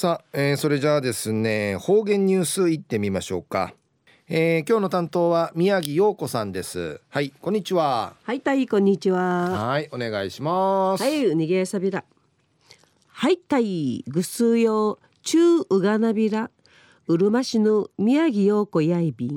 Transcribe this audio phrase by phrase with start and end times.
[0.00, 3.74] さあ、えー、それじゃあですね方言ニュースいってみましょうか、
[4.30, 7.02] えー、今日の担当は宮城陽子さんです。
[7.10, 8.14] はいこんにちは。
[8.22, 9.50] はいたいこんにちは。
[9.50, 11.02] はいお願いします。
[11.02, 12.02] はいうにげさびら
[13.08, 16.50] はいたいぐすよ中うがなびら
[17.06, 19.36] うるま市の宮城陽子やいびん。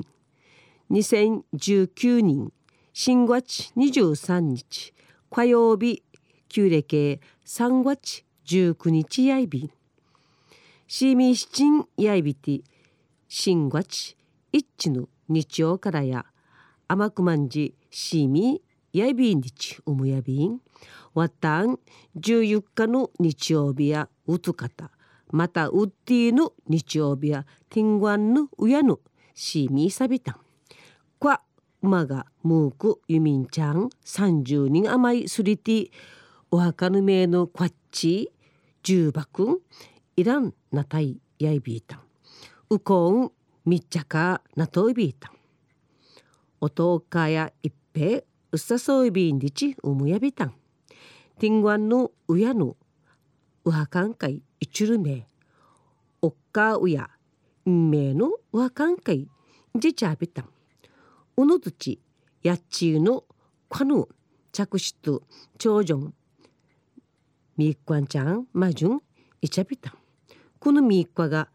[0.90, 2.54] 2019年
[2.94, 4.94] 新月23日
[5.30, 6.02] 火曜日
[6.48, 9.70] 旧暦3月19日やいびん
[10.86, 12.60] シーミーシチンやいびて
[13.26, 14.16] 新月
[14.52, 16.26] 一の日曜からや
[16.88, 20.60] 甘くまんじシーミーやいびんにちおむやびん
[21.14, 21.78] わたん
[22.18, 24.90] 14日の日曜日やうつかた
[25.30, 29.00] またウッディの日曜日やティングワンのうやの
[29.34, 30.36] シーミーサビタン。
[31.18, 31.40] こわ
[31.82, 35.90] 馬がムークユミンちゃん30人甘いすりティ
[36.50, 38.30] お墓の名のこっち
[38.82, 39.60] 重箱
[40.16, 42.00] イランナタイヤイビータン
[42.70, 43.32] ウコン
[43.64, 45.32] ミッチャカナトイビータン
[46.60, 48.20] おとうかや一平
[48.52, 50.54] うさそういびんりちうむやびたん。
[51.40, 52.76] ティングワンのうやの
[53.64, 55.26] うはかんかいいちるめ
[56.22, 57.10] おっかうや
[57.68, 59.26] んめのうはかんかい
[59.74, 60.48] じちゃびたん。
[61.36, 62.00] うのどち
[62.44, 63.24] やっちの
[63.68, 64.06] かぬ
[64.52, 65.18] 着手
[65.58, 66.12] 長女
[67.56, 69.00] みっこんちゃんまじゅん
[69.42, 70.03] いちゃびたん。
[70.64, 71.50] このみっこが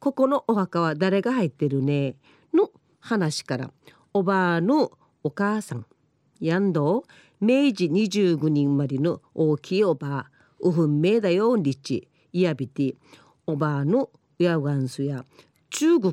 [0.00, 2.16] ここのお墓は誰が入ってるね
[2.52, 3.70] の話から
[4.12, 4.90] おばあの
[5.22, 5.86] お母さん
[6.40, 7.04] やんど
[7.40, 12.96] 明治25人までの大きいおばあうふんめいだよんりちいやびて
[13.46, 15.24] おばあのうやがんすや
[15.70, 16.12] 中国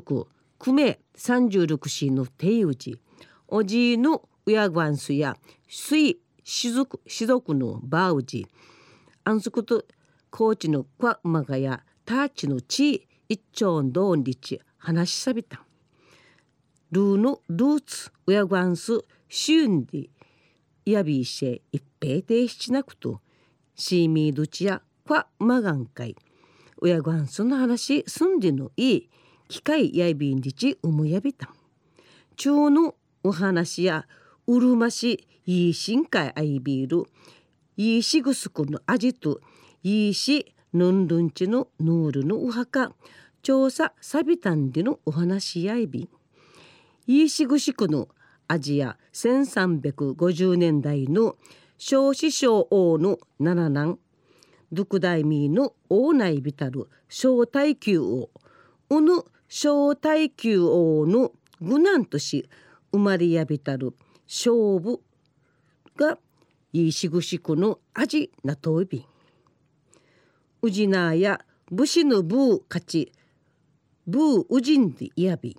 [0.60, 3.00] 久米36市の定打ち
[3.48, 8.46] おじいのうやがんすや水士族士族のバウジ
[9.24, 9.84] あんすこと
[10.30, 15.60] 高知のクマガやターチの地一丁どんりち話しさびた
[16.90, 20.08] ルーのルーツウヤガンスシュンディ
[20.86, 23.20] ヤビーシェ一平停しなくと
[23.74, 26.16] シーミードチやクワマガンカイ
[26.80, 29.10] ウヤガンスの話すんでのいい
[29.48, 31.50] 機械やいびんりちうむやびた
[32.36, 34.06] 中のお話や
[34.46, 37.04] うるましいいしんかいあいびる
[37.76, 39.42] いいしぐすくの味と
[39.82, 42.92] いいしヌンルンチのヌールのお墓。
[43.42, 46.08] 調査サビタンでのお話やいびん
[47.06, 48.08] いいしぐしくの
[48.48, 51.36] アジア1350年代の
[51.78, 53.98] 少子小王の七男。
[54.70, 58.30] ドクダイミーの王内ビタル小耐久王。
[58.90, 62.48] うぬ小耐久王の愚難とし
[62.92, 63.94] 生まれやびたる
[64.26, 65.00] 勝負
[65.96, 66.18] が
[66.72, 69.04] いいしぐしくの味なといびん。
[70.60, 73.12] ウジナーや武士のブー勝ち
[74.08, 75.56] ブーウジンでいやび。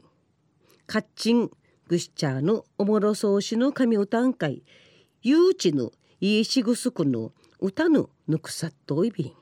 [0.88, 1.50] カッチン
[1.88, 4.62] グシチャーのおもろそうしの神歌ん会
[5.22, 9.34] 誘致のいいしぐすくの歌のぬくさっといびん。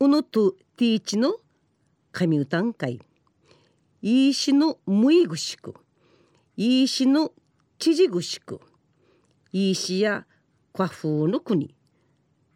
[0.00, 1.36] うのとティーチの
[2.10, 3.00] 神歌ん会
[4.02, 4.28] い。
[4.30, 5.74] いしのむいぐしく。
[6.56, 7.30] いいしの
[7.78, 8.60] ちじぐしく。
[9.52, 10.26] いいしや
[10.76, 11.72] 和風の国。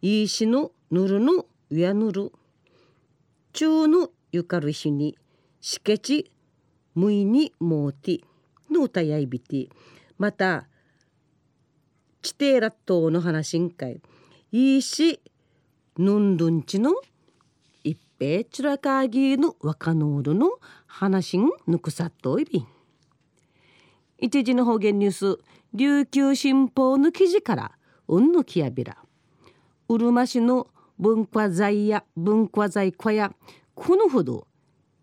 [0.02, 1.46] いいしのぬるの
[1.78, 2.32] やぬる。
[3.52, 5.16] 中のゆかる日に
[5.60, 6.30] しけち
[6.94, 8.20] むいにもうて
[8.70, 9.68] の歌やいびて。
[10.18, 10.66] また
[12.22, 14.00] 地底ラットの話んかい。
[14.52, 15.20] いいし
[15.96, 16.92] ぬんるんちの
[17.84, 20.50] 一平ちらかぎの若のうるの
[20.86, 22.66] 話んぬくさっといびん。
[24.18, 25.38] 一時の方言ニュース
[25.72, 27.72] 琉球新報の記事から
[28.08, 28.96] うんぬきやびら。
[29.88, 30.66] うるま市の
[31.00, 33.32] 文化財や文化財小屋
[33.74, 34.46] このほど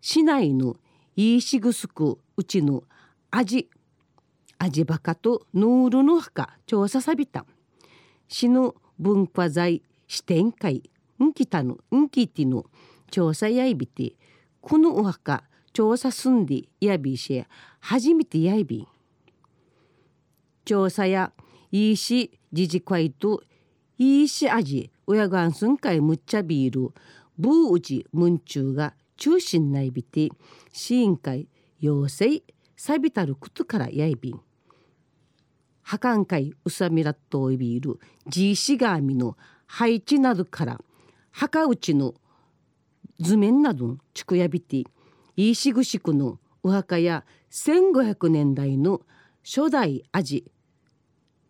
[0.00, 0.76] 市内の
[1.16, 2.84] いいしぐすくうちの
[3.32, 3.68] 味
[4.58, 7.44] 味バカとヌールの墓調査さびた。
[8.28, 10.88] 市の文化財支店会
[11.20, 12.66] んきたのんきての
[13.10, 14.12] 調査やいびて
[14.60, 15.42] このお墓
[15.72, 17.44] 調査すんでやびし
[17.80, 18.86] 初めてやいびん。
[20.64, 21.32] 調査や
[21.72, 23.42] いいしじじかいと
[23.98, 26.92] いいし味親がんすんかいむっちゃビール
[27.38, 30.28] ブーウジムンチューが中心内びて
[30.70, 31.48] 市委員会
[31.80, 32.42] 要請
[32.76, 34.40] サビたることからやいびん。
[35.80, 40.78] はかんかいうさみらっといびるじいしがみの配置などから
[41.30, 42.12] 墓打ちの
[43.18, 44.84] 図面などちくやびて
[45.36, 49.00] いいしぐしくのお墓や1500年代の
[49.42, 50.44] 初代味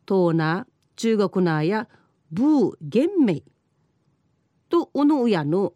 [0.06, 0.64] 東南
[0.94, 1.88] 中国なや
[2.30, 3.40] ブー玄明
[4.68, 5.72] とおのうやの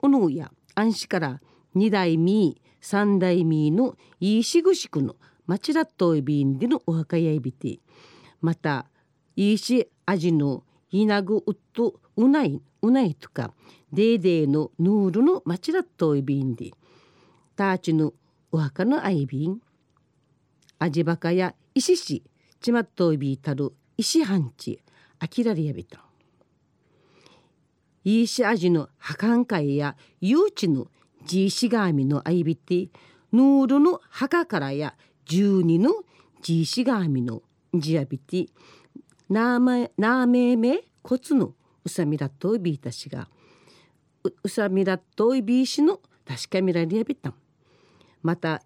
[0.00, 1.40] おのうや安市から
[1.74, 5.16] 二代目三代目のいいしぐしくの
[5.46, 7.80] 町らっといびんでのお墓やいびて
[8.40, 8.86] また
[9.36, 13.52] いいし味のいなぐうっとうないうないとか
[13.92, 16.70] デーデーのヌールの町らっといびんで
[17.56, 18.14] たちの
[18.52, 19.60] お墓のあいびん。
[20.78, 22.22] 味バカや石し
[22.60, 24.80] ちまっといびたる石半地
[25.18, 26.04] 諦めやびた
[28.04, 30.86] イーシアジの破壊界や誘致の
[31.26, 32.88] ジーシガーミのアイビティ
[33.32, 34.94] ノールの墓からや
[35.26, 35.90] 十二の
[36.40, 37.42] ジーシガーミの
[37.74, 38.48] ジアビティ
[39.28, 41.52] ナーメナーメメコツの
[41.84, 43.28] ウサミラトイビータシが
[44.42, 47.34] ウサミラトイビーシの確かミラリアビびン
[48.22, 48.62] また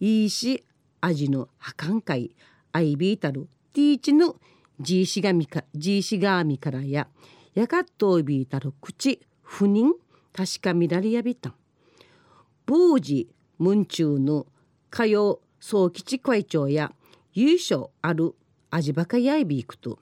[0.00, 0.64] イーシ
[1.00, 2.36] アジの破壊界
[2.72, 4.36] アイビータルティーチの
[4.80, 7.08] じいしがみかじいしがみからや
[7.54, 9.92] やかっといびいたる口不妊
[10.32, 11.54] 確かみらりやびた
[12.66, 13.28] 坊寺
[13.58, 14.46] 文中の
[14.92, 16.92] 歌謡総吉会長や
[17.32, 18.34] 優勝ある
[18.70, 19.98] 味ばかやいびいくと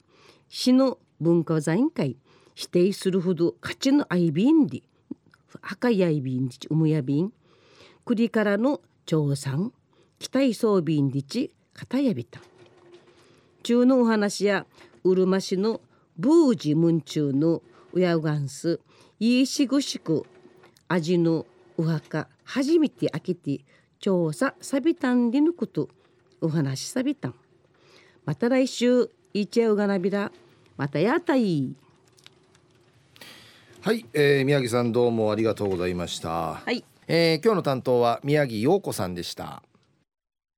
[0.49, 2.17] 市の文化財委員会
[2.55, 4.83] 指定するほど価値のあいびんで
[5.61, 7.31] 赤やいびんちうむやびん。
[8.05, 9.57] 栗からの調査
[10.19, 12.43] 期待装備んでち片やびたん。
[13.67, 14.65] 中のお話や
[15.03, 15.81] うるま市の
[16.17, 17.61] ブージムン中の
[17.91, 18.79] うやうがんす
[19.19, 20.25] いいしぐしく
[20.87, 21.45] 味の
[21.77, 23.59] お墓初めて開けて
[23.99, 25.89] 調査さびたんでぬこと
[26.39, 27.35] お話さびたん
[28.23, 30.31] また来週いちゃうがなびら
[30.77, 31.75] またやたい
[33.81, 39.61] はい、えー、宮城さんどうもありがとうございました、はいえー今日の担当は宮城陽子さんでした